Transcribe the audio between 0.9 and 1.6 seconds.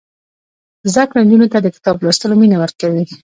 زده کړه نجونو ته